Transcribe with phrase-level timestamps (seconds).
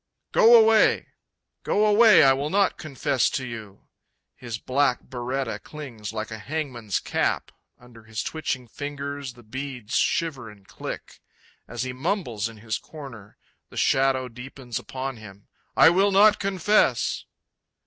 [0.31, 1.09] Go away!
[1.61, 3.87] Go away; I will not confess to you!
[4.35, 10.49] His black biretta clings like a hangman's cap; under his twitching fingers the beads shiver
[10.49, 11.19] and click,
[11.67, 13.37] As he mumbles in his corner,
[13.69, 17.25] the shadow deepens upon him; I will not confess!...